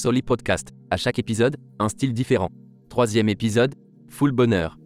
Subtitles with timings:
[0.00, 0.72] Soli Podcast.
[0.90, 2.48] À chaque épisode, un style différent.
[2.88, 3.74] Troisième épisode,
[4.08, 4.78] full bonheur.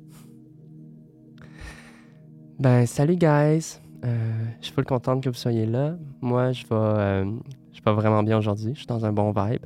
[2.58, 3.79] Ben, salut guys.
[4.05, 5.95] Euh, je suis full contente que vous soyez là.
[6.21, 7.33] Moi, je vais, euh,
[7.73, 8.73] je vais vraiment bien aujourd'hui.
[8.75, 9.64] Je suis dans un bon vibe.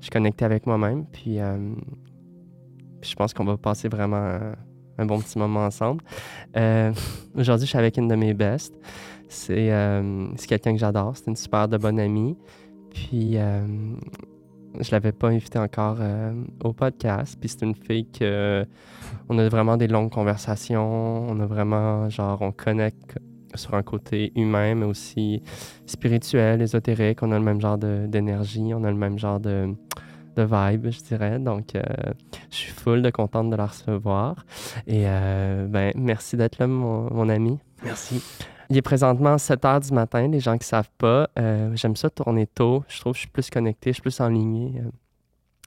[0.00, 1.06] Je suis connecté avec moi-même.
[1.06, 1.74] Puis, euh,
[3.02, 4.36] je pense qu'on va passer vraiment
[4.98, 6.02] un, bon petit moment ensemble.
[6.56, 6.92] Euh,
[7.36, 8.74] aujourd'hui, je suis avec une de mes bestes.
[9.28, 9.70] C'est
[10.48, 11.16] quelqu'un que j'adore.
[11.16, 12.36] C'est une super de bonne amie.
[12.90, 13.38] Puis,
[14.80, 16.32] je l'avais pas invitée encore euh,
[16.64, 17.36] au podcast.
[17.38, 18.66] Puis, c'est une fille que
[19.28, 21.28] on a vraiment des longues conversations.
[21.28, 23.18] On a vraiment, genre, on connecte
[23.54, 25.42] sur un côté humain, mais aussi
[25.86, 27.22] spirituel, ésotérique.
[27.22, 28.72] On a le même genre d'énergie.
[28.74, 29.74] On a le même genre de,
[30.36, 31.38] de vibe, je dirais.
[31.38, 31.82] Donc, euh,
[32.50, 34.46] je suis full de contente de la recevoir.
[34.86, 37.58] Et, euh, ben, merci d'être là, mon, mon ami.
[37.84, 38.22] Merci.
[38.72, 41.28] Il est présentement 7 heures du matin, les gens qui savent pas.
[41.38, 42.82] Euh, J'aime ça tourner tôt.
[42.88, 44.90] Je trouve que je suis plus connecté, je suis plus en ligne euh,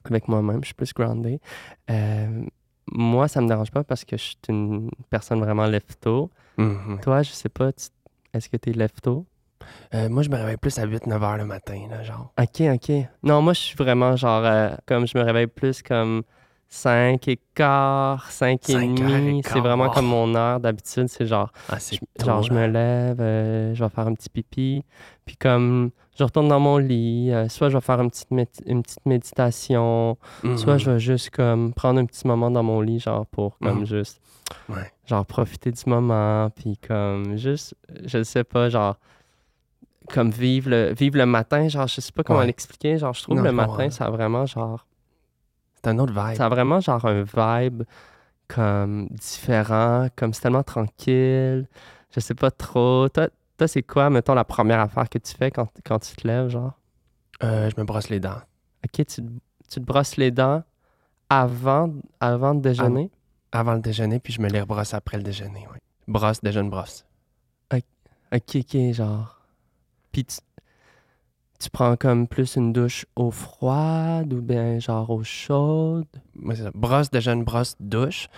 [0.06, 1.40] avec moi-même, je suis plus groundé.
[1.88, 2.42] Euh,
[2.90, 6.32] moi, ça me dérange pas parce que je suis une personne vraiment lève-tôt.
[6.58, 6.98] Mhm.
[7.00, 7.86] Toi, je sais pas, tu-
[8.34, 9.24] est-ce que tu es lève-tôt?
[9.94, 12.32] Euh, moi, je me réveille plus à 8-9 heures le matin, là, genre.
[12.40, 12.92] Ok, ok.
[13.22, 16.24] Non, moi, je suis vraiment genre, euh, comme je me réveille plus comme
[16.68, 19.42] 5 et quart, 5 et demi.
[19.44, 21.08] C'est vraiment comme mon heure d'habitude.
[21.08, 24.84] C'est genre, Ah, Je- genre, je me lève, euh, je vais faire un petit pipi,
[25.24, 28.28] puis comme je retourne dans mon lit, euh, soit je vais faire une petite,
[28.66, 30.56] une petite méditation, Mhm.
[30.56, 33.80] soit je vais juste comme prendre un petit moment dans mon lit, genre pour comme
[33.80, 33.84] Mhm.
[33.86, 34.20] juste,
[34.68, 34.90] Ouais.
[35.06, 38.96] genre profiter du moment, puis comme juste, je sais pas, genre
[40.12, 42.46] comme vivre le, vivre le matin, genre je sais pas comment Ouais.
[42.46, 44.85] l'expliquer, genre je trouve Non, le matin, ça a vraiment genre
[45.76, 46.36] C'est un autre vibe.
[46.36, 47.82] ça a vraiment genre un vibe
[48.48, 51.68] comme différent, comme c'est tellement tranquille.
[52.14, 53.08] Je sais pas trop.
[53.08, 56.26] Toi, toi c'est quoi, mettons, la première affaire que tu fais quand, quand tu te
[56.26, 56.72] lèves, genre?
[57.42, 58.40] Euh, je me brosse les dents.
[58.84, 60.62] OK, tu, te- tu te brosses les dents
[61.28, 63.10] avant, avant de déjeuner?
[63.52, 65.78] Avant le déjeuner, puis je me les rebrosse après le déjeuner, oui.
[66.08, 67.04] Brosse, déjeune, brosse.
[68.32, 69.40] OK, OK, genre.
[70.12, 70.38] Puis tu,
[71.58, 76.06] tu prends comme plus une douche eau froide ou bien genre eau chaude?
[76.34, 76.70] Moi, c'est ça.
[76.74, 78.28] Brosse, déjeune, brosse, douche.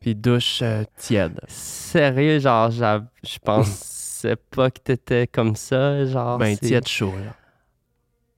[0.00, 1.40] Puis douche euh, tiède.
[1.48, 6.38] Sérieux, genre, je pensais pas que t'étais comme ça, genre.
[6.38, 7.32] ben, c'est- tiède chaud, là.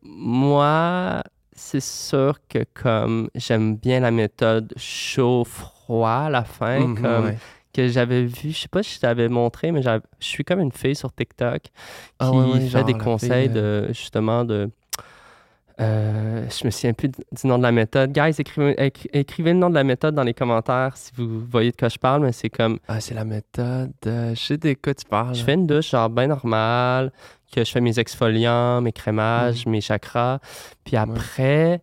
[0.02, 1.22] Moi,
[1.52, 7.38] c'est sûr que comme j'aime bien la méthode chaud-froid à la fin, Mhm, comme ouais.
[7.72, 10.60] Que j'avais vu, je sais pas si je t'avais montré, mais j'avais- je suis comme
[10.60, 11.70] une fille sur TikTok qui
[12.18, 14.70] Ah ouais, ouais, fait des conseils fille, de justement de.
[15.80, 18.12] euh, je me souviens plus du nom de la méthode.
[18.12, 21.70] Guys, écrivez, écri- écrivez le nom de la méthode dans les commentaires si vous voyez
[21.70, 23.92] de quoi je parle, mais c'est comme Ah, c'est la méthode.
[24.06, 25.34] euh, je sais de quoi tu parles.
[25.34, 27.12] je fais une douche genre bien normale,
[27.54, 29.72] que je fais mes exfoliants, mes crémages, Mhm.
[29.72, 30.38] mes chakras.
[30.84, 31.80] Puis après,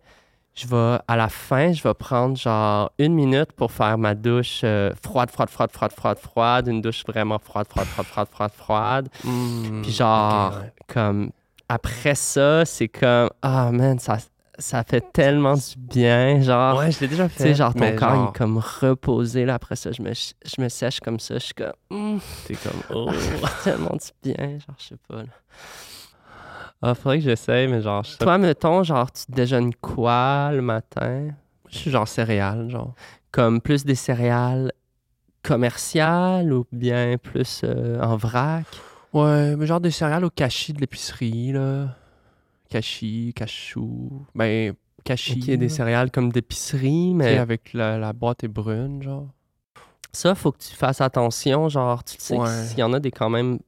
[0.58, 4.62] je vais, à la fin, je vais prendre genre une minute pour faire ma douche
[4.64, 6.68] euh, froide, froide, froide, froide, froide, froide.
[6.68, 9.08] Une douche vraiment froide, froide, froide, froide, froide, froide.
[9.24, 10.72] Hmm, Puis genre, ouais.
[10.92, 11.30] comme,
[11.68, 14.18] après ça, c'est comme, ah man, ça,
[14.58, 16.40] ça fait tellement du bien.
[16.40, 17.42] Genre, Ouais, je l'ai déjà tu fait.
[17.44, 19.44] sais, genre, ton corps, il est comme reposé.
[19.44, 21.34] Là, après ça, je me, je me sèche comme ça.
[21.34, 23.10] Je suis comme, Hum, T'es comme, oh.
[23.62, 24.58] tellement du bien.
[24.58, 25.16] Genre, je sais pas.
[25.18, 25.24] là.
[26.80, 31.28] Ah, faudrait que j'essaye, mais genre, je Toi, mettons, genre, tu déjeunes quoi le matin?
[31.68, 32.94] je suis genre céréales, genre.
[33.32, 34.72] Comme plus des céréales
[35.42, 38.66] commerciales ou bien plus euh, en vrac?
[39.12, 41.96] Ouais, mais genre des céréales au cachis de l'épicerie, là.
[42.68, 44.26] Cachis, cachou.
[44.34, 44.74] Ben,
[45.04, 45.32] cachis.
[45.40, 49.28] Ok, des céréales comme d'épicerie, Tu sais, mais avec la, la boîte est brune, genre.
[50.12, 51.68] ça, faut que tu fasses attention.
[51.68, 52.66] Genre, tu sais Ouais.
[52.70, 53.58] qu'il y en a des quand même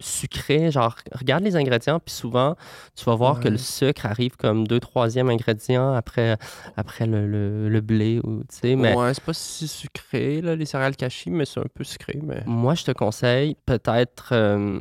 [0.00, 0.70] sucrés.
[0.70, 2.54] Genre, regarde les ingrédients, puis souvent,
[2.96, 6.36] tu vas voir que le sucre arrive comme deux, troisième ingrédient après,
[6.76, 8.20] après le, le- le blé.
[8.24, 8.42] Ou,
[8.76, 12.18] mais Ouais, c'est pas si sucré, là, les céréales cachis, mais c'est un peu sucré,
[12.22, 12.42] mais.
[12.46, 14.80] Moi, je te conseille peut-être, euh,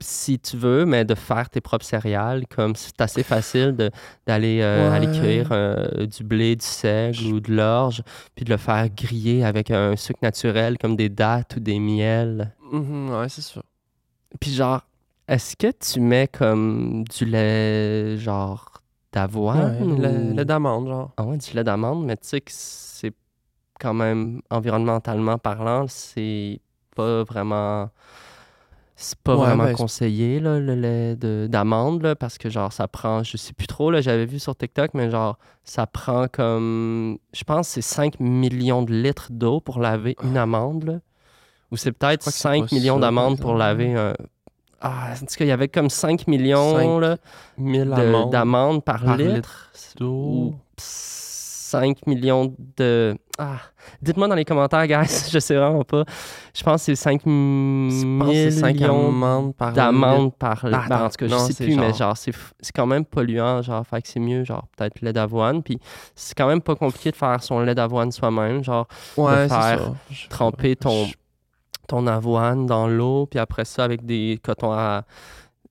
[0.00, 2.46] si tu veux, mais de faire tes propres céréales.
[2.48, 3.90] Comme c'est assez facile de-
[4.26, 8.02] d'aller euh, aller cueillir euh, du blé, du seigle Je- ou de l'orge,
[8.34, 12.54] puis de le faire griller avec un sucre naturel comme des dattes ou des miels.
[12.70, 13.62] Mhm, ouais, c'est ça.
[14.40, 14.82] Puis genre,
[15.28, 18.82] est-ce que tu mets comme du lait, genre,
[19.12, 19.76] d'avoine?
[19.78, 21.12] Ouais, ou- le, le d'amande, genre.
[21.16, 23.12] Ah ouais, du lait d'amande, mais tu sais que c'est
[23.80, 26.60] quand même, environnementalement parlant, c'est
[26.96, 27.90] pas vraiment...
[28.96, 32.86] C'est pas Ouais, vraiment ben, conseillé, là, le lait de- d'amande, parce que, genre, ça
[32.86, 37.18] prend, je sais plus trop, là, j'avais vu sur TikTok, mais genre, ça prend comme,
[37.32, 41.00] je pense, c'est 5 millions de litres d'eau pour laver une amande, là.
[41.74, 44.14] Ou c'est peut-être crois que c'est 5 pas millions d'amandes pour laver un...
[44.80, 47.16] Ah, en tout cas, il y avait comme 5 millions Cinq là,
[47.58, 49.34] 1000 de- amendes d'amendes par, par litre.
[49.34, 50.06] litre d'eau.
[50.06, 53.16] Ou 5 millions de.
[53.38, 53.56] Ah,
[54.00, 55.08] dites-moi dans les commentaires, guys.
[55.32, 56.04] Je sais vraiment pas.
[56.54, 59.82] Je pense que c'est 5 Je pense que c'est 5 millions amendes par litre.
[59.82, 60.80] d'amendes par litre.
[60.84, 62.32] Ah, Ben, en tout cas, je non, sais c'est plus, mais genre- c'est
[62.74, 63.62] quand même polluant.
[63.62, 65.62] Genre, fait que c'est mieux, genre, peut-être lait d'avoine.
[65.62, 65.78] Puis
[66.14, 68.62] c'est quand même pas compliqué de faire son lait d'avoine soi-même.
[68.62, 68.86] Genre,
[69.16, 69.94] Ouais, c'est faire ça.
[70.10, 71.14] Je- tremper ton, je-
[71.86, 75.04] ton avoine dans l'eau, puis après ça, avec des cotons à,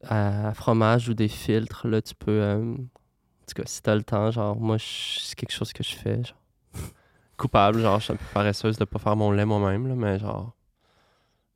[0.07, 2.31] à fromage ou des filtres, là, tu peux.
[2.31, 5.95] euh, en tout cas, si t'as le temps, genre, moi, c'est quelque chose que je
[5.95, 6.23] fais.
[6.23, 6.37] Genre.
[7.37, 10.19] coupable, genre, je suis un peu paresseuse de pas faire mon lait moi-même, là, mais
[10.19, 10.53] genre,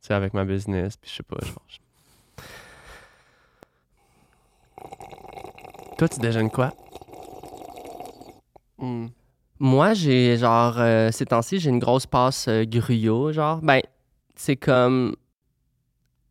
[0.02, 1.64] tu sais, avec ma business, puis je sais pas, genre.
[5.98, 6.74] Toi, tu déjeunes quoi?
[8.78, 9.08] Hmm.
[9.60, 13.60] Moi, j'ai genre, euh, ces temps-ci, j'ai une grosse passe euh, gruyot, genre.
[13.62, 13.82] Ben,
[14.38, 15.16] c'est comme.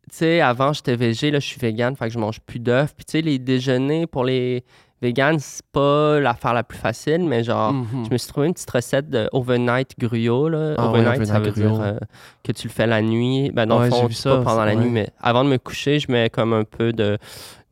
[0.09, 2.93] Tu sais, avant, j'étais végé, là, je suis vegan, fait que je mange plus d'œufs.
[2.95, 4.63] Puis, tu sais, les déjeuners pour les
[5.01, 7.73] véganes, c'est pas l'affaire la plus facile, mais genre.
[7.73, 8.05] Mhm.
[8.05, 10.47] Je me suis trouvé une petite recette de overnight gruyot.
[10.47, 10.75] Là.
[10.77, 11.97] Ah ouais, overnight, ça veut dire euh,
[12.41, 13.51] que tu le fais la nuit.
[13.51, 15.99] Ben, dans Ouais, le fond, pas ça, pendant la nuit, mais avant de me coucher,
[15.99, 17.17] je mets comme un peu de,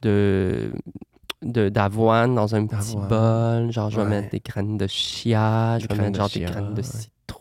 [0.01, 0.69] de,
[1.41, 3.71] d'avoine dans un petit bol.
[3.71, 4.09] Genre, je vais Ouais.
[4.09, 6.87] mettre des graines de chia, je vais mettre de genre chia, des graines de ouais.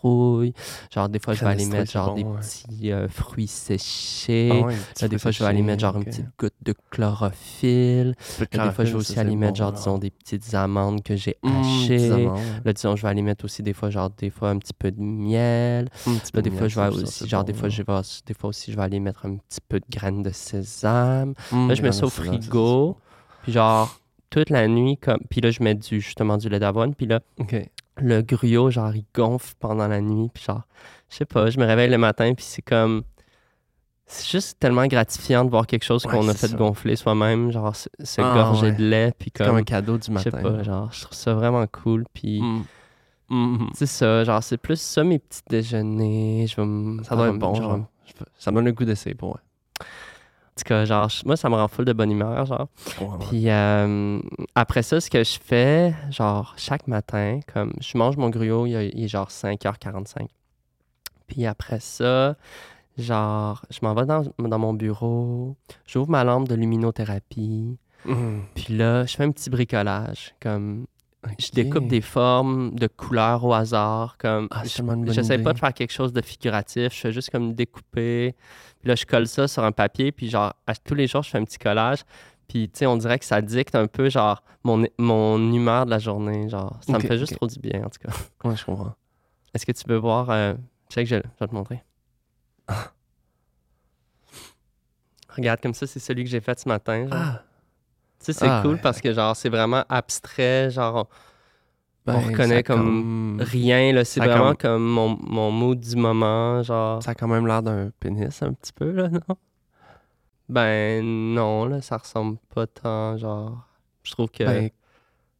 [0.04, 0.52] Citrouille.
[0.92, 2.36] Genre, des fois, je vais aller mettre genre des ouais.
[2.40, 4.50] petits euh, fruits séchés.
[4.52, 8.14] Ah ouais, Là, des fois, je vais aller mettre genre une petite goutte de chlorophylle.
[8.52, 9.76] Là, des fois, je vais aussi aller mettre bon, genre, là.
[9.78, 11.96] disons, des petites amandes que j'ai Mmh, hachées.
[11.96, 12.42] petits amandes, ouais.
[12.64, 14.90] Là, disons, je vais aller mettre aussi des fois, genre, des fois, un petit peu
[14.90, 15.88] de miel.
[16.06, 17.92] Là, de des fois, je vais aussi, genre, des fois, je vais,
[18.26, 21.34] des fois aussi, je vais aller mettre un petit peu de graines de sésame.
[21.52, 22.96] Mmh, Là, je mets ça au frigo.
[23.42, 23.98] Puis, genre,
[24.30, 25.20] toute la nuit, comme...
[25.30, 26.94] puis là, je mets du, justement du lait d'avoine.
[26.94, 27.68] Puis là, c'est- Ok.
[27.96, 30.29] Le gruyot, genre, il gonfle pendant la nuit.
[30.32, 30.62] Puis, genre,
[31.08, 33.02] je sais pas, je me réveille le matin, puis c'est comme.
[34.06, 36.56] C'est juste tellement gratifiant de voir quelque chose Ouais, qu'on a fait ça.
[36.56, 38.73] gonfler soi-même, genre, se, se Ah, gorger ouais.
[38.73, 39.56] de lait, puis C'est comme comme.
[39.56, 40.43] un cadeau du Je sais matin.
[40.43, 42.05] pas, genre, je trouve ça vraiment cool.
[42.12, 42.43] Puis.
[42.43, 42.64] Mm.
[43.31, 43.70] Mhm.
[43.73, 46.46] C'est ça, genre, c'est plus ça mes petits déjeuners.
[46.46, 47.02] Je vais.
[47.05, 47.81] Ça doit être bon, genre,
[48.37, 49.41] Ça me donne le goût d'essayer pour moi.
[50.56, 52.68] En tout cas, genre, moi, ça me rend full de bonne humeur, genre.
[53.00, 53.26] Ouais, ouais.
[53.28, 54.20] Puis euh,
[54.54, 58.74] après ça, ce que je fais, genre, chaque matin, comme je mange mon gruau, il,
[58.74, 60.28] est- il est genre 5h45.
[61.26, 62.36] Puis après ça,
[62.96, 65.56] genre, je m'en vais dans, dans mon bureau,
[65.86, 68.42] j'ouvre ma lampe de luminothérapie, Mhm.
[68.54, 70.86] puis là, je fais un petit bricolage, comme
[71.38, 75.92] je découpe des formes de couleurs au hasard, comme Ah, j'essaie pas de faire quelque
[75.92, 78.34] chose de figuratif, je fais juste comme découper,
[78.80, 81.30] puis là, je colle ça sur un papier, puis genre, à tous les jours, je
[81.30, 82.04] fais un petit collage,
[82.48, 85.90] puis tu sais, on dirait que ça dicte un peu, genre, mon, mon humeur de
[85.90, 88.12] la journée, genre, ça me fait juste trop du bien, en tout cas.
[88.48, 88.94] Ouais, je comprends.
[89.54, 90.54] Est-ce que tu veux voir, euh,
[90.90, 91.82] je sais que je, je vais te montrer.
[95.28, 97.12] Regarde, comme ça, c'est celui que j'ai fait ce matin, genre.
[97.12, 97.42] Ah,
[98.24, 101.08] Tu sais, c'est Ah, cool ouais, parce que, genre, c'est vraiment abstrait, genre,
[102.06, 106.62] on, ben, reconnaît comme rien, là, c'est vraiment comme- comme mon, mon mood du moment,
[106.62, 107.02] genre.
[107.02, 109.36] Ça a quand même l'air d'un pénis un petit peu, là, non?
[110.48, 111.02] Ben
[111.34, 113.66] non, là, ça ressemble pas tant, genre.
[114.02, 114.44] Je trouve que.
[114.44, 114.70] Ben,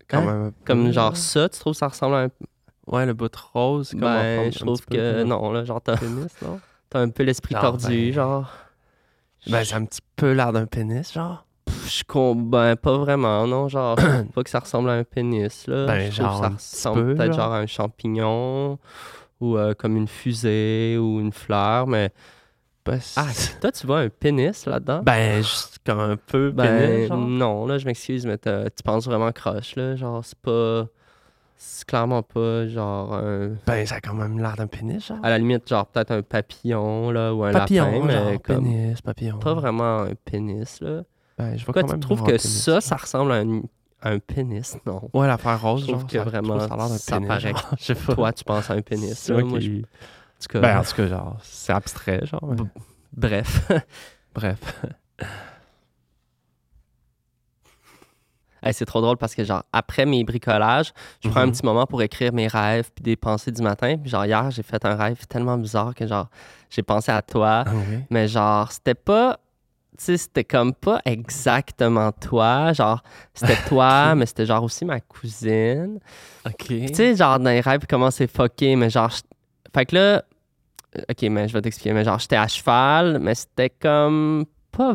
[0.09, 0.27] quand Hein?
[0.27, 2.29] même comme genre ça, tu trouves que ça ressemble à un.
[2.87, 6.37] Ouais, le bout rose, comme Ben, je trouve peu que non, là, genre, t'as Pénis,
[6.43, 6.61] non?
[6.91, 8.53] t'as un peu l'esprit tordu, ben, genre.
[9.47, 11.44] Ben, c'est un petit peu l'air d'un pénis, genre.
[11.87, 12.35] Je.
[12.35, 13.97] Ben, pas vraiment, non, genre.
[14.35, 15.87] Pas que ça ressemble à un pénis, là.
[15.87, 16.49] Ben, je genre que ça
[16.91, 17.53] ressemble peu, peut-être genre.
[17.53, 18.79] à un champignon
[19.41, 22.11] ou euh, comme une fusée ou une fleur, mais.
[22.87, 23.27] Ben, Ah,
[23.61, 25.01] toi, tu vois un pénis là-dedans?
[25.03, 27.19] ben, juste comme un peu Ben, pénis, genre.
[27.19, 29.97] non, là, je m'excuse, mais tu penses vraiment croche, là.
[29.97, 30.87] Genre, c'est pas.
[31.57, 35.19] C'est clairement pas, genre, un- Ben, ça a quand même l'air d'un pénis, genre.
[35.23, 38.65] À la limite, genre, peut-être un papillon, là, ou un papillon, lapin, mais genre, comme.
[38.65, 39.39] pénis, papillon.
[39.39, 41.03] Pas vraiment un pénis, là.
[41.37, 43.61] Ben, je vois tu trouves que pénis, ça, ça ressemble à un,
[44.01, 44.77] à un pénis?
[44.87, 45.09] Non?
[45.13, 47.55] Ouais, l'affaire Je rose, trouve genre, que ça, vraiment, ça a ça pénis, paraît.
[47.79, 48.15] Je sais pas.
[48.15, 49.35] Toi, tu penses à un pénis, là.
[49.35, 49.83] moi Moi, qui- je- En
[50.41, 52.45] tout cas, Ben, en tout cas, genre, c'est abstrait, genre.
[52.47, 52.65] mais-
[53.17, 53.69] bref.
[54.35, 54.59] Bref.
[58.63, 61.53] Hey, c'est trop drôle parce que, genre, après mes bricolages, je prends un Mhm.
[61.53, 63.97] petit moment pour écrire mes rêves puis des pensées du matin.
[63.99, 66.29] Puis, genre, hier, j'ai fait un rêve tellement bizarre que, genre,
[66.71, 67.65] j'ai pensé à toi.
[67.67, 67.71] Ah.
[68.09, 69.39] Mais, genre, c'était pas.
[69.97, 72.73] Tu sais, c'était comme pas exactement toi.
[72.73, 76.01] Genre, c'était toi, mais c'était genre aussi ma cousine.
[76.47, 76.55] OK.
[76.67, 79.11] Tu sais, genre, dans les rêves, comment c'est fucké, mais genre.
[79.75, 80.01] Fait que là.
[80.01, 81.93] euh, Ok, mais je vais t'expliquer.
[81.93, 84.45] Mais genre, j'étais à cheval, mais c'était comme.
[84.73, 84.95] Pas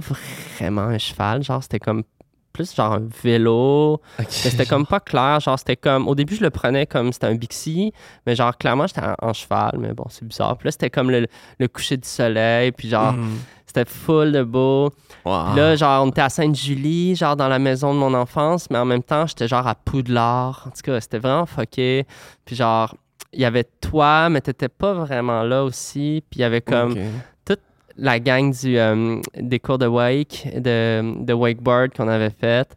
[0.60, 1.44] vraiment un cheval.
[1.44, 2.04] Genre, c'était comme
[2.52, 4.02] plus genre un vélo.
[4.18, 5.40] Mais c'était comme pas clair.
[5.40, 6.08] Genre, c'était comme.
[6.10, 7.94] Au début, je le prenais comme c'était un Bixi,
[8.26, 9.78] mais genre, clairement, j'étais en, en cheval.
[9.80, 10.58] Mais bon, c'est bizarre.
[10.58, 11.28] Puis là, c'était comme le,
[11.60, 12.72] le coucher du soleil.
[12.74, 13.38] Puis genre, Mhm.
[13.70, 14.90] C'était full de beau.
[15.26, 15.46] Wow.
[15.52, 18.80] Puis là, genre, on était à Sainte-Julie, genre dans la maison de mon enfance, mais
[18.80, 20.64] en même temps, j'étais genre à Poudlard.
[20.66, 22.08] En tout cas, c'était vraiment fucké.
[22.46, 22.96] Puis genre,
[23.32, 26.24] il y avait toi, mais t'étais pas vraiment là aussi.
[26.32, 27.58] Puis il y avait comme Ok.
[27.98, 32.76] la gang du, euh, des cours de wake, de, de wakeboard qu'on avait fait.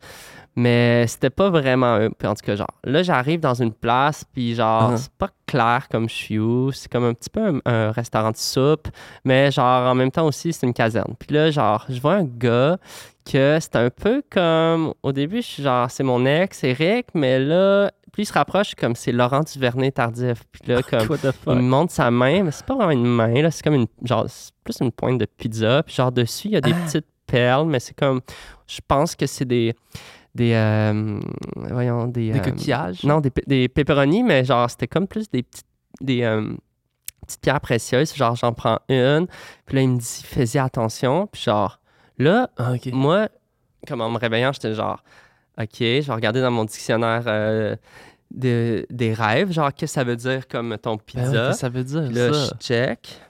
[0.54, 2.10] Mais c'était pas vraiment eux.
[2.18, 4.96] Puis en tout cas, genre, là, j'arrive dans une place, puis genre, Uh-huh.
[4.98, 6.70] c'est pas clair comme je suis où.
[6.72, 8.88] C'est comme un petit peu un, un restaurant de soupe,
[9.24, 11.14] mais genre, en même temps aussi, c'est une caserne.
[11.18, 12.76] Puis là, genre, je vois un gars
[13.24, 14.92] que c'est un peu comme.
[15.02, 18.74] Au début, je suis genre, c'est mon ex, Eric, mais là, plus il se rapproche,
[18.74, 20.42] comme c'est Laurent Duvernay tardif.
[20.52, 21.16] Puis là, comme.
[21.46, 23.50] Il me montre sa main, mais c'est pas vraiment une main, là.
[23.50, 23.86] C'est comme une.
[24.04, 25.82] Genre, c'est plus une pointe de pizza.
[25.82, 28.20] Puis genre, dessus, il y a des petites perles, mais c'est comme.
[28.66, 29.74] Je pense que c'est des.
[30.34, 30.52] Des.
[30.54, 31.20] euh,
[31.56, 32.30] voyons, des.
[32.32, 33.04] Des euh, coquillages?
[33.04, 35.66] Non, des, des pepperonis, mais genre, c'était comme plus des petites.
[36.00, 36.22] Des.
[36.22, 36.52] euh,
[37.26, 38.14] petites pierres précieuses.
[38.14, 39.26] Genre, j'en prends une.
[39.66, 41.26] Puis là, il me dit, fais-y attention.
[41.26, 41.80] Puis genre,
[42.18, 43.28] là, Ah, moi,
[43.86, 45.02] comme en me réveillant, j'étais genre,
[45.60, 47.76] OK, je vais regarder dans mon dictionnaire euh,
[48.34, 51.22] de- des rêves, genre, qu'est-ce que ça veut dire comme ton Ben pizza?
[51.30, 52.54] ouais, qu'est-ce que ça veut dire, là, ça?
[52.60, 53.20] je check.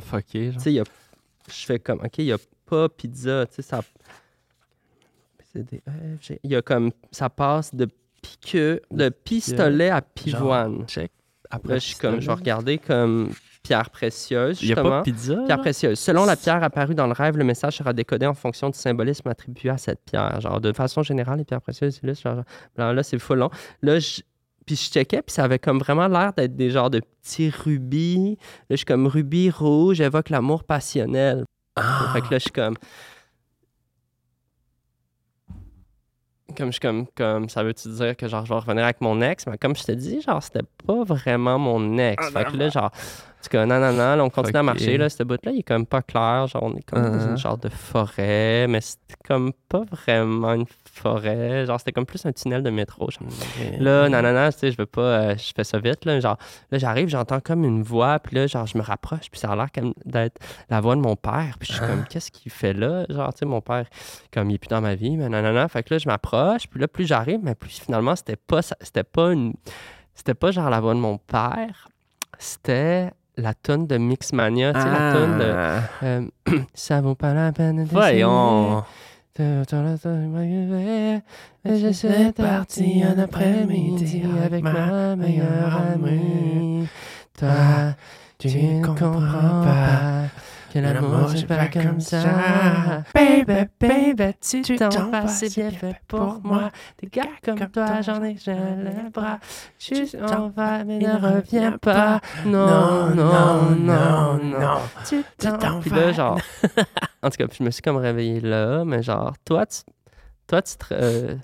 [0.00, 0.62] Fucké, genre.
[0.62, 0.84] Tu sais, a-
[1.48, 3.80] je fais comme, OK, il n'y a pas pizza, tu sais, ça.
[5.54, 7.88] Il y a comme, ça passe de
[8.22, 10.86] piqueux, de pistolet à pivoine.
[10.86, 11.12] Check.
[11.50, 13.30] Après, Là, je suis comme, je vais regarder comme
[13.62, 15.34] pierre précieuse, Il n'y a pas de pizza?
[15.44, 15.58] Pierre là?
[15.58, 15.98] précieuse.
[15.98, 19.28] Selon la pierre apparue dans le rêve, le message sera décodé en fonction du symbolisme
[19.28, 20.40] attribué à cette pierre.
[20.40, 22.42] Genre, de façon générale, les pierres précieuses illustrent.
[22.78, 23.50] Genre, là, c'est full long.
[23.82, 24.22] Là, je-
[24.66, 28.36] puis je checkais, puis ça avait comme vraiment l'air d'être des genres de petits rubis.
[28.40, 31.44] Là, je suis comme rubis rouge, évoque l'amour passionnel.
[31.76, 32.10] Ah.
[32.12, 32.76] Fait que là, je suis comme.
[36.56, 39.22] Comme je suis comme, comme ça veut-tu dire que genre je vais revenir avec mon
[39.22, 39.46] ex?
[39.46, 42.30] Mais comme je te dis, genre c'était pas vraiment mon ex.
[42.30, 44.96] fait que là, genre, en tout cas, non, non, non, là, on continue à marcher,
[44.96, 46.46] là, ce bout-là, il est comme pas clair.
[46.46, 47.30] Genre, on est comme dans Uh-huh.
[47.30, 51.66] une genre de forêt, mais c'était comme pas vraiment une forêt.
[51.66, 53.10] Genre, c'était comme plus un tunnel de métro.
[53.10, 53.28] Genre.
[53.78, 56.20] Là, non, non, non, tu sais, je veux pas, euh, je fais ça vite, là,
[56.20, 56.36] genre,
[56.70, 59.56] là, j'arrive, j'entends comme une voix, puis là, genre, je me rapproche, puis ça a
[59.56, 62.72] l'air comme d'être la voix de mon père, puis je suis comme, qu'est-ce qu'il fait
[62.72, 63.04] là?
[63.08, 63.86] Genre, tu sais, mon père,
[64.32, 66.08] comme, il est plus dans ma vie, mais non, non, non, fait que là, je
[66.08, 69.54] m'approche, puis là, plus j'arrive, mais plus finalement, c'était pas, c'était pas une,
[70.14, 71.88] c'était pas genre la voix de mon père,
[72.38, 75.80] c'était la tonne de Mixmania, tu sais, la tonne de, Ah.
[76.02, 76.26] euh,
[76.74, 77.90] ça vaut pas la peine d'essayer.
[77.92, 78.84] Voyons.
[81.64, 86.86] Je suis parti un après-midi avec ma meilleure amie.
[87.38, 87.94] Toi,
[88.38, 90.24] tu ne comprends pas
[90.72, 92.18] que l'amour c'est pas comme ça.
[93.14, 93.44] Baby,
[93.80, 93.91] baby,
[94.40, 96.70] tu t'en vas, c'est bien fait pour moi.
[97.00, 99.38] Des gars comme toi, j'en ai j'ai les bras.
[99.78, 102.20] Juste en va, mais ne reviens pas.
[102.46, 104.78] Non, non, non, non.
[105.06, 106.38] Tu t'en Puis là, genre,
[107.22, 109.80] en tout cas, je me suis comme réveillé là, mais genre, toi, tu,
[110.46, 111.34] toi, tu te, euh,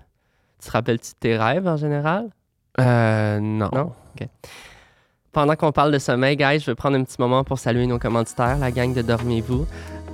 [0.61, 2.31] tu te rappelles-tu de tes rêves en général?
[2.81, 3.71] Euh, non.
[3.73, 3.93] Non?
[5.33, 7.99] Pendant qu'on parle de sommeil, guys, je vais prendre un petit moment pour saluer nos
[7.99, 9.67] commanditaires, la gang de Dormez-vous.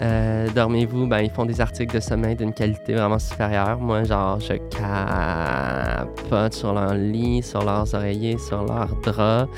[0.03, 3.79] Euh, Dormez-vous, ben, ils font des articles de sommeil d'une qualité vraiment supérieure.
[3.79, 9.49] Moi, genre, je capote sur leur lit, sur leurs oreillers, sur leurs draps.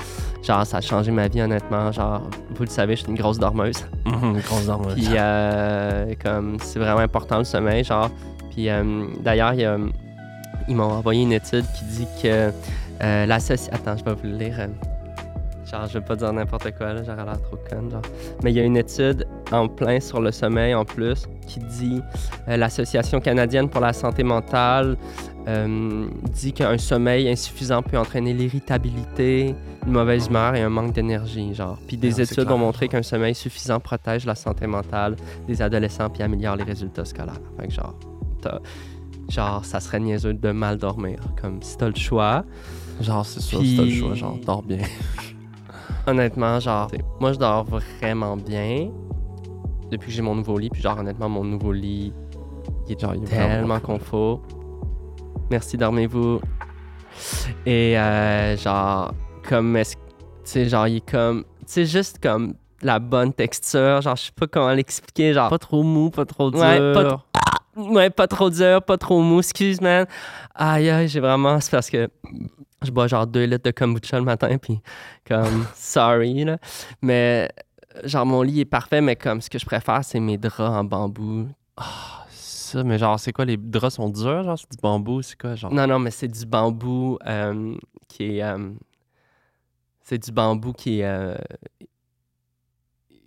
[0.43, 1.91] Genre, ça a changé ma vie, honnêtement.
[1.91, 2.21] Genre,
[2.55, 3.83] vous le savez, je suis une grosse dormeuse.
[4.05, 4.93] Mhm, grosse dormeuse.
[4.93, 8.09] Puis, euh, comme, c'est vraiment important le sommeil, genre.
[8.51, 9.53] Puis, euh, d'ailleurs,
[10.67, 12.51] ils m'ont envoyé une étude qui dit que
[13.01, 13.73] l'association.
[13.73, 14.67] Attends, je vais vous le lire.
[15.71, 18.01] Genre, je vais pas dire n'importe quoi, là, j'aurais l'air trop conne, genre.
[18.43, 22.01] Mais il y a une étude en plein sur le sommeil, en plus, qui dit
[22.47, 24.95] euh, l'Association canadienne pour la santé mentale
[25.49, 29.55] euh, dit qu'un sommeil insuffisant peut entraîner l'irritabilité,
[29.85, 31.77] une mauvaise humeur et un manque d'énergie, genre.
[31.87, 32.51] Puis des Non, études clair.
[32.55, 35.15] ont montré qu'un sommeil suffisant protège la santé mentale
[35.47, 37.39] des adolescents puis améliore les résultats scolaires.
[37.59, 37.95] Fait que genre,
[38.41, 38.59] t'as-
[39.29, 41.19] genre, ça serait niaiseux de mal dormir.
[41.41, 42.43] Comme si t'as le choix,
[42.99, 44.13] Genre, c'est sûr, Puis- c'est le choix.
[44.15, 44.79] Genre, dors bien.
[46.07, 47.65] honnêtement, genre, moi je dors
[47.99, 48.89] vraiment bien
[49.91, 50.69] depuis que j'ai mon nouveau lit.
[50.69, 52.13] Puis genre, honnêtement, mon nouveau lit,
[52.87, 54.41] il est Genre, il est vraiment tellement confort.
[55.49, 56.39] Merci, dormez-vous.
[57.65, 59.13] Et euh, genre,
[59.47, 63.33] comme, est-ce que- tu sais, genre, il est comme, tu sais, juste comme la bonne
[63.33, 64.01] texture.
[64.01, 65.33] Genre, je sais pas comment l'expliquer.
[65.33, 66.59] Genre, Pas trop mou, pas trop dur.
[66.61, 67.21] Ouais, pas trop-
[67.75, 69.39] Ouais, pas trop dur, pas trop mou.
[69.39, 70.05] Excuse, man.
[70.55, 71.59] Aïe, aïe, j'ai vraiment.
[71.59, 72.09] C'est parce que
[72.83, 74.79] je bois genre 2 litres de kombucha le matin, puis
[75.27, 76.57] comme, sorry, là.
[77.01, 77.49] Mais,
[78.03, 80.83] genre, mon lit est parfait, mais comme, ce que je préfère, c'est mes draps en
[80.83, 81.47] bambou.
[81.75, 85.39] Ah, ça, mais genre, c'est quoi, les draps sont durs, genre, c'est du bambou, c'est
[85.39, 85.71] quoi, genre?
[85.73, 87.75] Non, non, mais c'est du bambou euh,
[88.07, 88.43] qui est.
[88.43, 88.71] euh,
[90.03, 91.05] c'est du bambou qui est.
[91.05, 91.35] euh,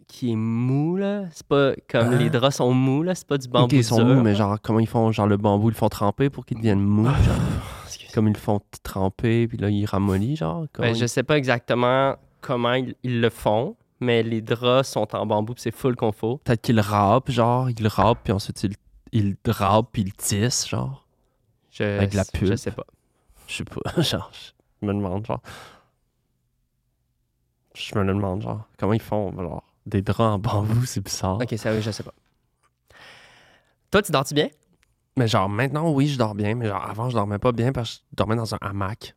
[0.07, 1.23] qui est mou, là.
[1.33, 2.17] C'est pas comme Ah.
[2.17, 3.15] les draps sont mous, là.
[3.15, 3.75] C'est pas du bambou.
[3.75, 6.31] Ils sont mous, mais genre, comment ils font, genre, le bambou, ils le font tremper
[6.31, 7.15] pour qu'ils deviennent mous, genre?
[8.15, 10.67] Comme ils le font tremper, puis là, ils ramollissent, genre?
[10.79, 15.27] Ben, je sais pas exactement comment ils, ils le font, mais les draps sont en
[15.27, 16.39] bambou, puis c'est full confort.
[16.41, 18.75] Peut-être qu'ils râpent, genre, ils râpent, puis ensuite, ils,
[19.13, 21.07] ils râpent, puis ils tissent, genre.
[21.71, 22.57] Je, Avec la Je pulpe.
[22.57, 22.87] sais pas.
[23.47, 25.41] Je sais pas, genre, je me demande, genre.
[27.75, 31.39] Je me le demande, genre, comment ils font, genre, des draps en bambou, c'est bizarre.
[31.41, 32.13] Ok, sérieux, je sais pas.
[33.91, 34.49] Toi, tu dors-tu bien?
[35.21, 37.97] Mais genre, maintenant, oui, je dors bien, mais genre, avant, je dormais pas bien parce
[37.99, 39.15] que je dormais dans un hamac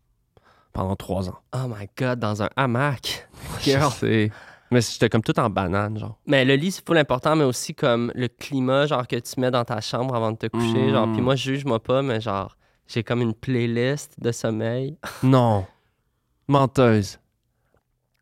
[0.74, 1.40] pendant trois ans.
[1.56, 3.30] Oh my god, dans un hamac.
[3.60, 3.90] Je Girl.
[3.90, 4.30] sais.
[4.70, 6.20] Mais j'étais comme tout en banane, genre.
[6.28, 9.50] Mais le lit, c'est full important, mais aussi comme le climat, genre, que tu mets
[9.50, 10.88] dans ta chambre avant de te coucher.
[10.88, 10.90] Mm.
[10.90, 14.98] Genre, puis moi, juge-moi pas, mais genre, j'ai comme une playlist de sommeil.
[15.24, 15.66] Non.
[16.50, 17.18] Menteuse.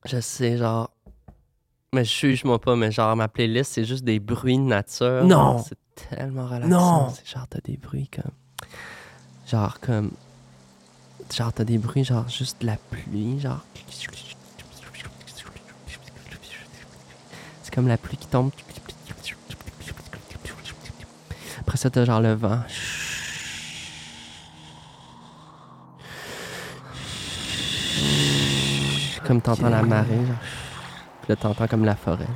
[0.05, 0.91] Je sais, genre.
[1.95, 5.23] Mais juge-moi pas, mais genre, ma playlist, c'est juste des bruits de nature.
[5.23, 5.57] Non.
[5.57, 6.67] C'est tellement relaxant.
[6.67, 7.09] Non.
[7.09, 8.31] C'est genre, t'as des bruits comme.
[9.47, 10.11] Genre, comme.
[11.33, 13.61] Genre, t'as des bruits, genre, juste de la pluie, genre.
[17.63, 18.51] C'est comme la pluie qui tombe.
[21.59, 22.59] Après ça, t'as genre le vent.
[29.25, 30.35] Comme t'entends la marée, genre.
[31.21, 32.27] Puis là, t'entends comme la forêt.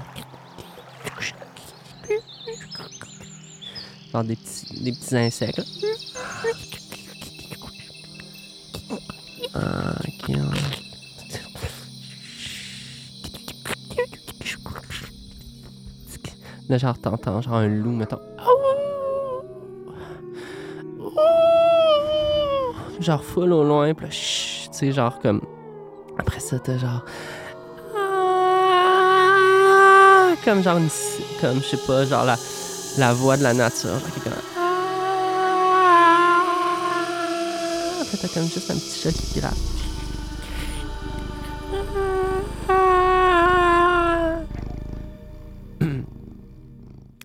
[4.15, 5.57] Genre des petits, des petits insectes.
[16.69, 16.77] là.
[16.77, 18.21] Genre, t'entends genre un loup, mettons.
[23.01, 24.17] Genre full au loin, puis là, tu
[24.71, 25.41] sais, genre comme.
[26.17, 27.03] Après ça, t'as genre.
[30.45, 30.79] Comme genre
[31.41, 32.37] Comme, je sais pas, genre la,
[32.97, 33.99] la voix de la nature.
[33.99, 34.33] Genre qui est comme.
[34.57, 34.71] Ah.
[38.01, 39.53] Après, t'as comme juste un petit chat qui gratte.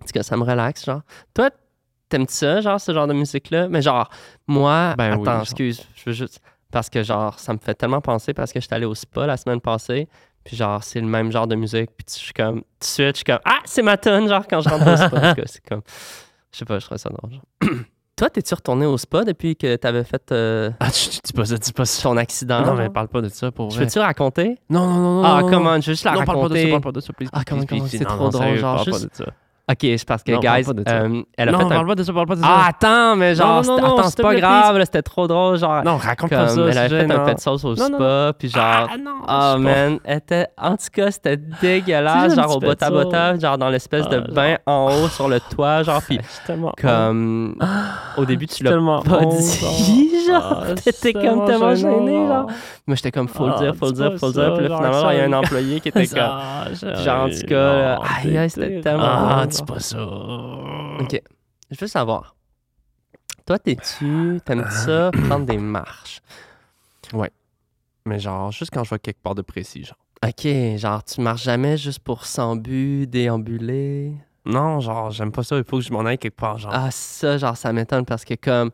[0.01, 1.03] En tout cas, ça me relaxe, genre.
[1.35, 1.51] Toi,
[2.09, 3.69] t'aimes-tu ça, genre, ce genre de musique-là?
[3.69, 4.11] Mais genre,
[4.49, 6.41] moi, Ben attends, excuse, je veux juste...
[6.73, 9.37] Parce que, genre, ça me fait tellement penser parce que j'étais allé au spa la
[9.37, 10.09] semaine passée,
[10.45, 13.09] puis genre, c'est le même genre de musique, puis je suis comme, tout de suite,
[13.11, 15.05] je suis comme, ah, c'est ma tonne, genre, quand je rentre au spa.
[15.07, 15.83] En tout cas, c'est comme,
[16.53, 17.43] je sais pas, je trouve ça drôle, genre.
[18.17, 21.57] Toi, t'es-tu retourné au spa depuis que t'avais fait euh, Ah, tu dis pas ça,
[21.57, 22.03] dis pas ça.
[22.03, 22.61] ton accident?
[22.67, 23.87] Non, mais parle pas de ça pour Je vrai.
[23.87, 24.59] peux-tu raconter?
[24.69, 25.25] Non, non, non, non.
[25.25, 25.73] Ah, comment?
[25.81, 26.71] Je veux juste la Non, parle pas de ça, raconter.
[26.71, 29.25] parle pas de ça, please, Ah, comment- c'est trop drôle, genre, parle pas juste- de
[29.25, 29.33] ça.
[29.71, 30.95] Ok, c'est parce que, Non, parle guys, pas de ça.
[30.97, 32.47] euh, elle a Non, fait non, un parle pas de ça, parle pas de ça.
[32.51, 35.27] Ah, attends, mais genre, Non, non, c'était- non, attends, c'est pas grave, là, c'était trop
[35.29, 35.85] drôle, genre.
[35.85, 38.33] Non, raconte comme pas ça, elle avait fait un de sauce au Non, non, spa,
[38.39, 38.89] puis genre.
[38.91, 43.39] Ah, non, Oh man, elle était, en tout cas, c'était dégueulasse, genre au bota bota,
[43.39, 46.19] genre dans l'espèce Ah, de bain en haut sur le toit, genre, puis
[46.81, 47.55] comme.
[48.17, 50.65] Au début, tu l'as pas dit, genre.
[50.69, 52.47] Ah, T'étais comme tellement gêné, genre.
[52.87, 55.11] Moi, j'étais comme, faut le Ah, dire, faut le dire, faut le dire, puis finalement,
[55.11, 56.19] il y a un employé qui était comme.
[56.21, 60.03] Ah, Genre, en tout cas, aïe, c'était tellement Ah, pas ça.
[60.03, 61.21] Ok.
[61.71, 62.35] Je veux savoir.
[63.47, 64.41] Toi, t'es-tu.
[64.45, 66.21] T'aimes ça prendre des marches?
[68.07, 69.99] Mais genre, juste quand je vais quelque part de précis, genre.
[70.27, 70.47] Ok,
[70.77, 74.15] genre, tu marches jamais juste pour sans but, déambuler?
[74.45, 76.73] Non, genre, j'aime pas ça, il faut que je m'en aille quelque part, genre.
[76.75, 78.71] Ah, ça, genre, ça m'étonne parce que, comme.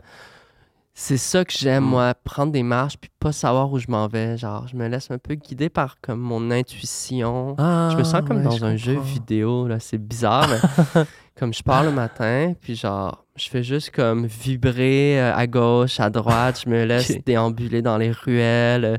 [0.99, 1.89] C'est ça que j'aime, Mm.
[1.89, 4.39] moi, prendre des marches puis pas savoir où je m'en vais.
[4.39, 7.55] Genre, je me laisse un peu guider par comme mon intuition.
[7.59, 9.79] Ah, Je me sens comme ouais, dans je un jeu vidéo, là.
[9.79, 11.05] C'est bizarre, mais
[11.39, 16.01] comme je pars le matin, puis genre, je fais juste comme vibrer euh, à gauche,
[16.01, 18.99] à droite, je me laisse déambuler dans les ruelles.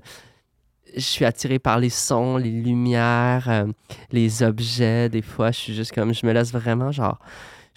[0.96, 3.66] Je suis attiré par les sons, les lumières, euh,
[4.12, 5.10] les objets.
[5.10, 7.18] Des fois, je suis juste comme, je me laisse vraiment, genre,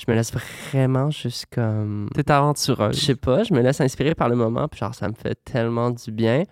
[0.01, 0.33] je me laisse
[0.73, 2.09] vraiment juste comme.
[2.15, 2.99] T'es Je aventureuse.
[2.99, 5.91] sais pas, je me laisse inspirer par le moment, puis genre, ça me fait tellement
[5.91, 6.45] du bien.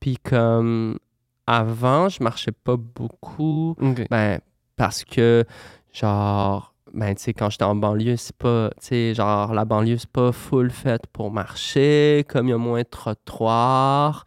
[0.00, 0.98] Puis comme
[1.46, 3.74] avant, je marchais pas beaucoup.
[4.10, 4.38] Ben,
[4.76, 5.44] parce que,
[5.92, 9.98] genre, ben, tu sais, quand j'étais en banlieue, c'est pas, tu sais, genre, la banlieue,
[9.98, 14.24] c'est pas full faite pour marcher, comme il y a moins de trottoirs.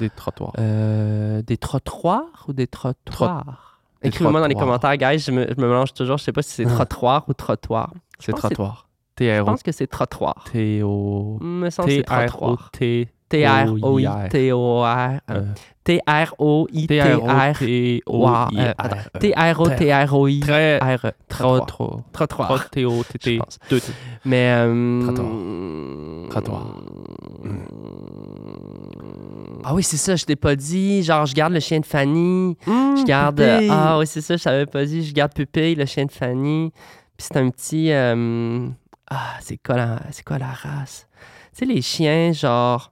[0.00, 0.52] Des trottoirs.
[0.58, 3.71] Euh, des trottoirs ou des trottoirs?
[4.02, 6.50] Écrivez-moi dans les commentaires, guys, je me, je me mélange toujours, je sais pas si
[6.50, 6.70] c'est Ah.
[6.84, 7.90] trottoir ou trottoir.
[8.18, 8.88] C'est pense que c'est- trottoir.
[9.20, 10.44] Je pense que c'est trottoir.
[10.52, 11.38] T-O.
[11.40, 12.70] Me semble que c'est trottoir.
[12.72, 13.08] T-R-O-T.
[13.28, 15.20] T-R-O-I-T-O-R.
[15.30, 15.42] Euh,
[15.84, 17.58] T-R-O-I-T-R.
[17.58, 18.74] T-R-O-T-O-I-R.
[19.20, 20.40] T-R-O-T-R-O-I.
[20.40, 20.78] Très.
[20.78, 21.12] R.
[21.28, 21.66] Trop, Trop.
[21.66, 22.00] trop.
[22.12, 22.48] Trottoir.
[22.48, 23.34] Trop T-O-T-T.
[23.34, 23.58] Je pense.
[23.70, 23.92] Deux T.
[24.24, 24.52] Mais.
[24.52, 25.26] euh, Trottoir.
[26.30, 26.66] Trottoir.
[29.64, 31.02] Ah oui, c'est ça, je t'ai pas dit.
[31.02, 32.56] Genre, je garde le chien de Fanny.
[32.66, 33.40] Mmh, Je garde.
[33.40, 35.04] euh, ah oui, c'est ça, je t'avais pas dit.
[35.04, 36.72] Je garde Pupille, le chien de Fanny.
[37.16, 37.92] Puis c'est un petit.
[37.92, 38.68] euh,
[39.10, 40.00] ah, c'est quoi, la...
[40.10, 41.06] c'est quoi la race?
[41.54, 42.91] Tu sais, les chiens, genre,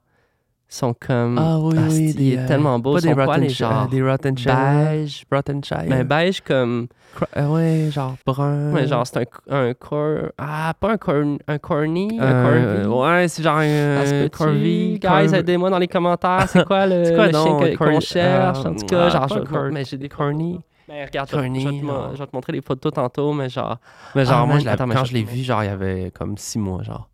[0.70, 1.36] sont comme.
[1.38, 2.12] Ah oui, Ah, oui.
[2.12, 2.94] c'est- il est tellement beau.
[2.94, 3.68] Pas des les Rottenshire.
[3.70, 3.88] genres?
[3.88, 4.54] Des Rottenshire.
[4.56, 5.24] Beige.
[5.30, 5.84] Rottenshire.
[5.88, 6.86] Mais beige comme.
[7.14, 8.72] Cro- euh, ouais, genre brun.
[8.72, 10.28] Ouais, genre, c'est un, un cor...
[10.38, 11.14] Ah, pas un, cor...
[11.48, 12.96] un corny, un Euh, corvi.
[13.00, 14.30] ouais, c'est genre un peut-tu?
[14.30, 14.98] corvi.
[15.00, 16.48] Guys, aidez-moi dans les commentaires.
[16.48, 18.00] C'est quoi le, quoi le chien donc, que- qu'on corny?
[18.00, 18.58] cherche?
[18.64, 20.60] en Euh, tout cas, ah, genre, je, cor- mais j'ai des corny.
[20.88, 22.10] Mais regarde, je, vais- Corny, je vais te, genre.
[22.14, 23.78] je vais te montrer les photos tantôt, mais genre.
[24.14, 26.12] Mais genre, Ah, moi, je attends, mais quand je l'ai vu, genre, il y avait
[26.16, 27.08] comme six mois, genre.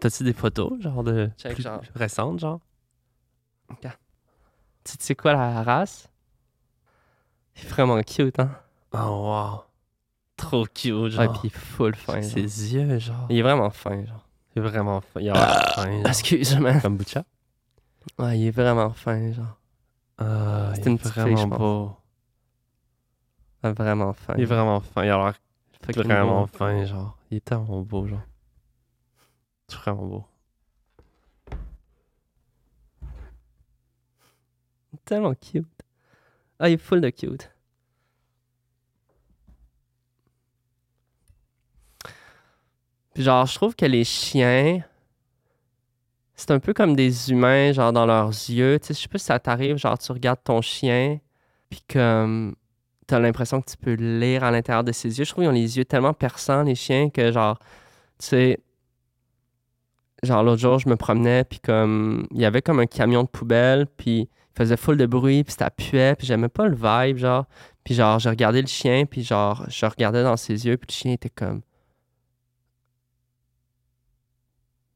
[0.00, 1.80] T'as-tu des photos, genre, de Check, plus genre.
[1.94, 2.60] récentes, genre?
[3.80, 3.88] Tu
[4.98, 6.08] tu sais quoi la race?
[7.56, 8.50] Il est vraiment cute, hein?
[8.92, 9.64] Oh, wow.
[10.36, 11.32] Trop cute, Ouais, genre.
[11.32, 12.20] puis il est full fin.
[12.20, 12.30] genre.
[12.30, 13.26] Ses yeux, genre.
[13.28, 14.26] Il est vraiment fin, genre.
[14.56, 15.20] Il est vraiment fin.
[15.20, 16.02] Il a l'air fin.
[16.04, 16.80] Excuse-moi.
[16.80, 17.24] Comme Butcha.
[18.18, 19.58] Ouais, il est vraiment fin, genre.
[20.18, 21.58] Ah, C'est il est une petite fille, vraiment je pense.
[21.58, 21.96] beau.
[23.62, 24.34] Ouais, Vraiment fin.
[24.36, 25.04] Il est vraiment fin.
[25.04, 25.34] Il a l'air
[25.94, 27.16] vraiment fin, genre.
[27.30, 28.20] Il est tellement beau, genre.
[29.70, 30.24] C'est vraiment beau.
[35.04, 35.66] Tellement cute.
[36.58, 37.50] Ah, il est full de cute.
[43.14, 44.82] Puis genre, je trouve que les chiens,
[46.34, 48.78] c'est un peu comme des humains, genre dans leurs yeux.
[48.80, 51.20] Tu sais, je sais pas si ça t'arrive, genre tu regardes ton chien,
[51.68, 52.56] puis comme
[53.06, 55.24] t'as l'impression que tu peux lire à l'intérieur de ses yeux.
[55.24, 57.58] Je trouve qu'ils ont les yeux tellement perçants, les chiens, que genre,
[58.18, 58.60] tu sais,
[60.22, 63.28] genre l'autre jour, je me promenais, puis comme, il y avait comme un camion de
[63.28, 67.16] poubelle, puis il faisait full de bruit, puis ça puait, puis j'aimais pas le vibe,
[67.18, 67.46] genre.
[67.84, 70.92] Puis genre, je regardais le chien, puis genre, je regardais dans ses yeux, puis le
[70.94, 71.62] chien était comme...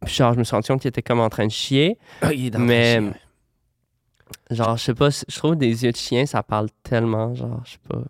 [0.04, 1.98] Puis genre, je me suis rendu compte qu'il était comme en train de chier.
[2.20, 3.14] Ah, il est dans Mais- le chien.
[4.50, 7.72] Genre, je sais pas, je trouve des yeux de chien, ça parle tellement, genre, je
[7.72, 8.02] sais pas.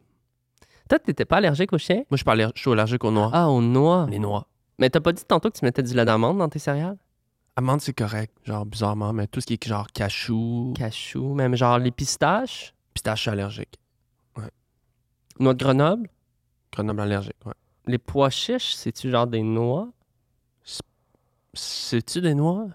[0.88, 2.02] Toi, t'étais pas allergique aux chiens?
[2.10, 3.30] Moi, je suis je suis allergique aux noix.
[3.32, 4.06] Ah, aux noix.
[4.10, 4.46] Les noix.
[4.78, 6.96] Mais t'as pas dit tantôt que tu mettais du lait d'amande dans tes céréales?
[7.56, 11.78] Amande, c'est correct, genre bizarrement, mais tout ce qui est genre cachou, Cachou, même genre
[11.78, 13.78] les pistaches, pistache, je suis allergique.
[15.38, 16.08] noix de Grenoble,
[16.72, 17.52] Grenoble allergique, ouais.
[17.86, 19.88] les pois chiches, c'est-tu genre des noix?
[21.52, 22.66] C'est-tu des noix?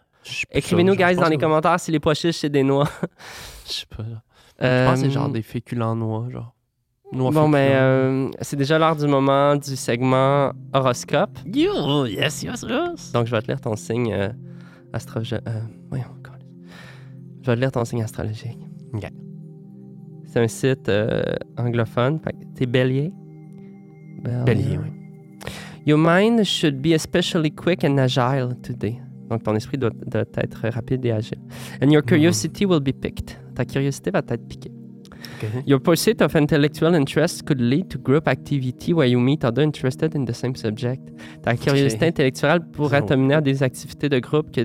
[0.51, 2.87] Écrivez-nous, genre, guys, dans les que- commentaires si les pois chiches, c'est des noix.
[3.65, 4.03] Je sais pas.
[4.03, 4.21] genre.
[4.61, 6.53] Je pense que c'est genre Euh, des féculents noix, genre.
[7.11, 7.81] Noix Bon, ben, féculents.
[7.81, 11.37] euh, c'est déjà l'heure du moment du segment horoscope.
[11.45, 13.11] Yo, yes, yes, yes.
[13.11, 14.29] Donc, je vais te lire ton signe euh,
[14.93, 15.39] astrologique.
[15.89, 16.47] voyons, câlisse.
[17.41, 18.57] je vais lire ton signe astrologique.
[18.93, 19.09] Ok.
[20.25, 21.23] C'est un site euh,
[21.57, 22.19] anglophone.
[22.55, 23.11] T'es bélier?
[24.45, 24.91] Bélier, oui.
[25.85, 28.99] Your mind should be especially quick and agile today.
[29.29, 31.39] Donc, ton esprit doit, doit être rapide et agile.
[31.81, 33.39] And your curiosity will be picked.
[33.55, 34.71] Ta curiosité va être piquée.
[35.41, 35.63] Ok.
[35.67, 40.15] Your pursuit of intellectual interest could lead to group activity where you meet others interested
[40.15, 41.01] in the same subject?
[41.43, 43.07] Ta curiosité intellectuelle pourrait Oh.
[43.07, 44.61] t'amener à des activités de groupe que,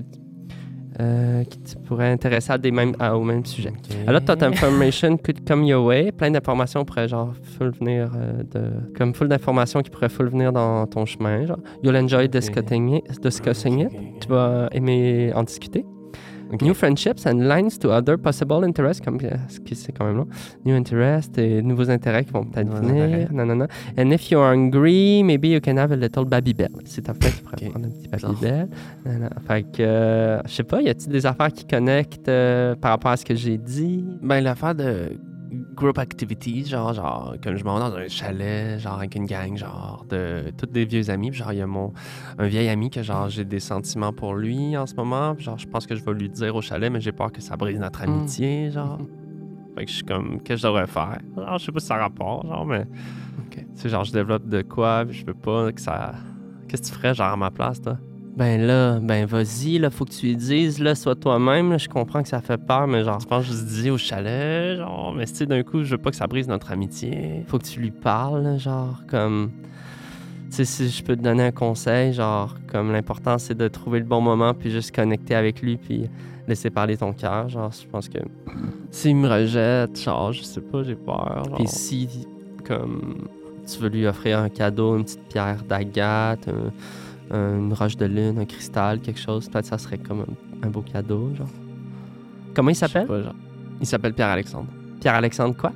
[1.01, 3.69] euh, qui te pourraient intéresser à des mêmes, à- au même sujet.
[3.69, 3.95] Ok.
[4.07, 6.11] A lot information could come your way.
[6.11, 10.53] Plein d'informations pourraient genre full venir euh, de comme full d'informations qui pourraient full venir
[10.53, 11.45] dans ton chemin.
[11.45, 11.59] Genre.
[11.83, 13.21] You'll enjoy discussing it.
[13.21, 13.89] Discussing it.
[14.21, 15.85] Tu vas aimer en discuter.
[16.51, 16.61] Ok.
[16.61, 19.31] New friendships and lines to other possible interests, comme euh,
[19.73, 20.27] c'est quand même long.
[20.65, 23.27] New interests et nouveaux intérêts qui vont peut-être venir.
[23.31, 23.67] Non, non, non.
[23.97, 26.69] And if you're hungry, maybe you can have a little Babybel.
[26.85, 27.69] Si t'as faim, tu pourrais Ok.
[27.71, 28.31] prendre un petit Bizarre.
[28.33, 29.29] Babybel.
[29.47, 33.11] Fait que, euh, je sais pas, y a-t-il des affaires qui connectent euh, par rapport
[33.11, 34.03] à ce que j'ai dit?
[34.21, 35.11] Ben, l'affaire de
[35.75, 39.55] group activities, genre, genre, comme je m'en vais dans un chalet, genre, avec une gang,
[39.57, 41.29] genre, de tous des vieux amis.
[41.31, 41.93] Puis, genre, il y a mon,
[42.37, 45.35] un vieil ami que, genre, j'ai des sentiments pour lui en ce moment.
[45.35, 47.41] Puis, genre, je pense que je vais lui dire au chalet, mais j'ai peur que
[47.41, 48.03] ça brise notre Mm.
[48.03, 48.99] amitié, genre.
[49.75, 51.19] Fait que je suis comme, qu'est-ce que je devrais faire?
[51.37, 52.85] Genre, je sais pas si ça a rapport, genre, mais.
[53.39, 53.55] Ok.
[53.57, 56.13] Tu sais, genre, je développe de quoi, puis je peux pas que ça.
[56.67, 57.97] Qu'est-ce que tu ferais, genre, à ma place, toi?
[58.37, 61.79] Ben là, ben vas-y, là, faut que tu lui dises, là, sois toi-même.
[61.79, 64.75] Je comprends que ça fait peur, mais genre, Tu penses que je dis au chalet,
[64.77, 67.43] genre, mais tu sais, d'un coup, je veux pas que ça brise notre amitié.
[67.47, 69.51] faut que tu lui parles, genre, comme.
[70.49, 73.99] Tu sais, si je peux te donner un conseil, genre, comme l'important, c'est de trouver
[73.99, 76.09] le bon moment, puis juste connecter avec lui, puis
[76.47, 77.47] laisser parler ton cœur.
[77.47, 78.19] Genre, je pense que.
[78.91, 81.43] S'il me rejette, genre, je sais pas, j'ai peur.
[81.55, 82.27] Puis si,
[82.67, 83.15] comme,
[83.65, 86.71] tu veux lui offrir un cadeau, une petite pierre d'agate, un-
[87.31, 89.49] une roche de lune, un cristal, quelque chose.
[89.49, 91.47] Peut-être ça serait comme un, un beau cadeau, genre.
[92.55, 93.07] Comment il s'appelle?
[93.81, 94.67] Il s'appelle Pierre-Alexandre.
[95.01, 95.71] Pierre-Alexandre quoi?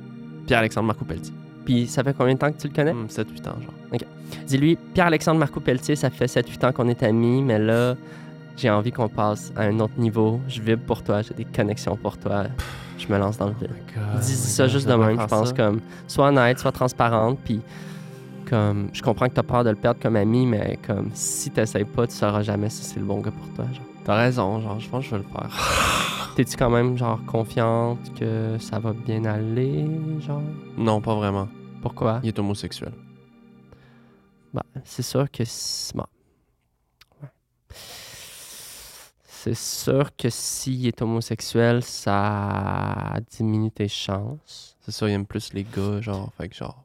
[0.46, 1.34] Pierre-Alexandre Marco Pelletier.
[1.64, 2.92] Puis ça fait combien de temps que tu le connais?
[2.92, 4.00] 7-8 ans, genre.
[4.46, 7.96] Dis-lui, Pierre-Alexandre Marco Pelletier, ça fait 7-8 ans qu'on est amis, mais là,
[8.56, 10.40] j'ai envie qu'on passe à un autre niveau.
[10.48, 12.44] Je vibre pour toi, j'ai des connexions pour toi.
[12.98, 13.70] Je me lance dans le vide.
[14.20, 17.60] Dis ça juste de même, je pense, comme, sois honnête, sois transparente, puis
[18.50, 21.50] comme, je comprends que tu as peur de le perdre comme ami, mais comme, si
[21.50, 23.84] tu pas, tu sauras jamais si c'est le bon gars pour toi, genre.
[24.04, 26.32] T'as raison, genre, je pense que je vais le faire.
[26.36, 29.86] T'es-tu quand même, genre, confiante que ça va bien aller,
[30.20, 30.42] genre?
[30.76, 31.48] non, pas vraiment.
[31.80, 32.20] Pourquoi?
[32.24, 32.92] Il est homosexuel.
[34.52, 35.44] Bah, c'est sûr que...
[35.46, 36.04] si- Bon.
[37.22, 37.28] Ouais.
[39.24, 44.76] C'est sûr que s'il est homosexuel, ça diminue tes chances.
[44.80, 46.32] C'est ça, il aime plus les gars, genre.
[46.36, 46.84] Fait que, genre.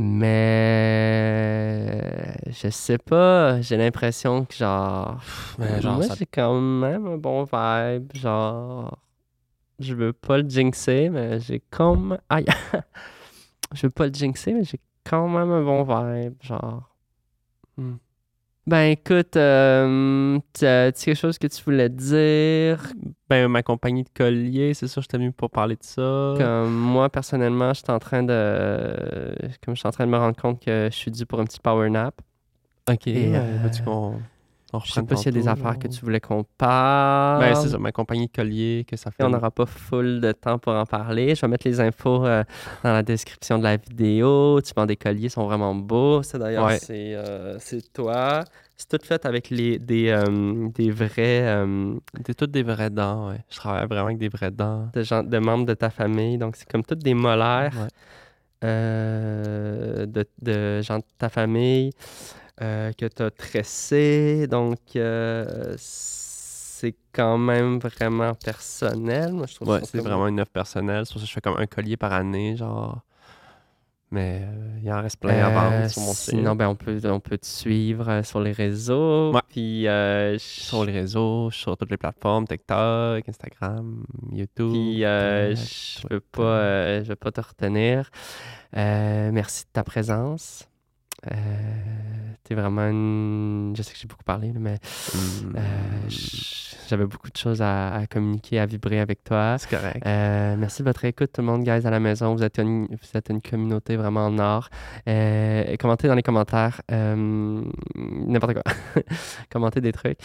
[0.00, 5.20] Mais je sais pas, j'ai l'impression que genre,
[5.58, 8.98] Mais genre, moi ça- j'ai quand même un bon vibe, genre
[9.78, 12.44] je veux pas le jinxer, mais j'ai comme aïe.
[13.74, 16.90] je veux pas le jinxer, mais j'ai quand même un bon vibe, genre.
[17.76, 17.96] Hmm.
[18.66, 22.92] Ben écoute, euh, t'as quelque chose que tu voulais dire?
[23.28, 26.34] Ben, ma compagnie de collier, c'est sûr, je t'ai venu pour parler de ça.
[26.36, 29.34] Comme moi, personnellement, je suis en train de.
[29.64, 31.44] Comme je suis en train de me rendre compte que je suis dû pour un
[31.44, 32.20] petit power nap.
[32.88, 34.20] Ok, Et, euh, euh, qu'on
[34.72, 37.40] on Je sais pas s'il y a des affaires que tu voulais qu'on parle.
[37.40, 39.22] Ben, c'est ça, ma compagnie de collier, que ça fait.
[39.22, 41.34] Et on n'aura pas full de temps pour en parler.
[41.34, 42.44] Je vais mettre les infos euh,
[42.84, 44.60] dans la description de la vidéo.
[44.60, 46.22] Tu vends des colliers, ils sont vraiment beaux.
[46.22, 46.78] Ça d'ailleurs, Ouais.
[46.78, 48.44] c'est euh, c'est toi.
[48.76, 51.64] C'est tout fait avec les, des, euh, des vrais
[52.24, 53.40] T'es toutes des vraies dents, ouais.
[53.50, 54.88] Je travaille vraiment avec des vraies dents.
[54.94, 56.38] de, gens, de membres de ta famille.
[56.38, 57.74] Donc, c'est comme toutes des molaires
[58.62, 60.06] Ouais.
[60.06, 61.92] de, de gens de ta famille
[62.62, 64.46] euh, que tu as tressé.
[64.48, 69.32] Donc, euh, c'est quand même vraiment personnel.
[69.32, 71.04] Moi, je trouve Ouais, c'est vraiment une œuvre personnelle.
[71.06, 73.00] C'est pour ça que je fais comme un collier par année, genre.
[74.12, 76.30] Mais euh, il en reste plein à Euh, vendre sur mon site.
[76.34, 79.32] Sinon, ben, on, peut, on peut te suivre sur les réseaux.
[79.32, 79.40] Ouais.
[79.48, 79.86] Puis,
[80.40, 84.72] Sur les réseaux, sur toutes les plateformes, TikTok, Instagram, YouTube.
[84.72, 85.54] puis je
[86.00, 86.08] Twitter.
[86.14, 88.10] veux pas, je veux pas te retenir.
[88.74, 90.66] Merci de ta présence.
[91.30, 91.34] Euh,
[92.50, 93.72] T'es vraiment une...
[93.76, 94.78] Je sais que j'ai beaucoup parlé, mais
[95.14, 95.60] Hmm, euh,
[96.88, 99.54] j'avais beaucoup de choses à, à communiquer, à vibrer avec toi.
[99.56, 100.04] c'est correct.
[100.04, 102.34] Euh, merci de votre écoute, tout le monde, guys, à la maison.
[102.34, 104.68] Vous êtes une, vous êtes une communauté vraiment en or.
[105.08, 108.64] Euh, commentez dans les commentaires n'importe quoi.
[109.52, 110.18] commentez des trucs.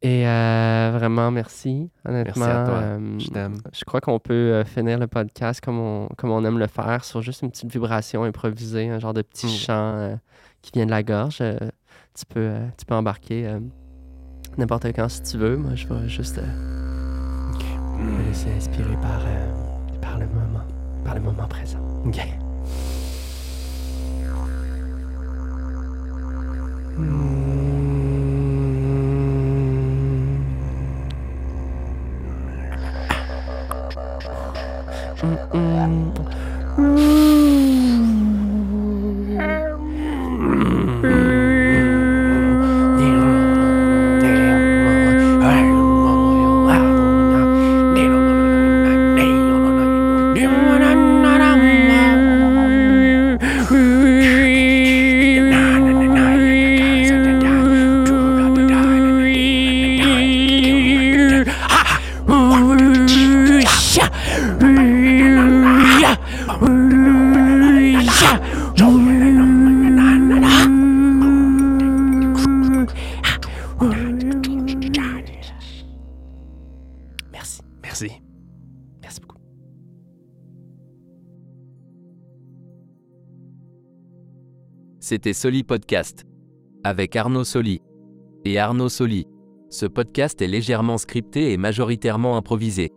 [0.00, 2.46] Et vraiment, merci, honnêtement.
[2.46, 2.98] Merci à toi.
[3.18, 3.56] Je t'aime.
[3.72, 7.20] je crois qu'on peut finir le podcast comme on, comme on aime le faire, sur
[7.20, 9.50] juste une petite vibration improvisée, un genre de petit Mm.
[9.50, 10.18] chant
[10.64, 11.38] qui vient de la gorge.
[11.40, 11.58] Euh,
[12.14, 13.60] tu, peux, euh, tu peux embarquer euh,
[14.56, 15.56] n'importe quand si tu veux.
[15.56, 16.40] Moi, je vais juste
[17.98, 19.20] me laisser inspirer par,
[20.00, 20.64] par le moment,
[21.04, 21.78] par le moment présent.
[22.04, 22.20] OK.
[36.76, 37.13] Merci.
[85.14, 86.24] C'était Soli Podcast.
[86.82, 87.80] Avec Arnaud Soli.
[88.44, 89.28] Et Arnaud Soli.
[89.70, 92.90] Ce podcast est légèrement scripté et majoritairement improvisé.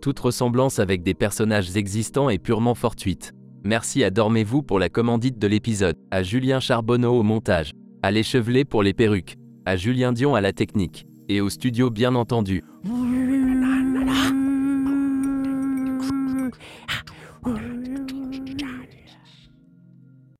[0.00, 3.30] Toute ressemblance avec des personnages existants est purement fortuite.
[3.62, 7.70] Merci à Dormez-vous pour la commandite de l'épisode, à Julien Charbonneau au montage,
[8.02, 12.16] à l'échevelé pour les perruques, à Julien Dion à la technique, et au studio bien
[12.16, 12.64] entendu.